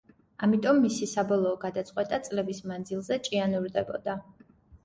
ამიტომ 0.45 0.79
მისი 0.85 1.09
საბოლოო 1.11 1.59
გადაწყვეტა 1.65 2.21
წლების 2.29 2.65
მანძილზე 2.73 3.21
ჭიანურდებოდა. 3.29 4.21